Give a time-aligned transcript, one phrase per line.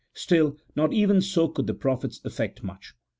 [0.15, 2.95] Still, not even so could the prophets effect much.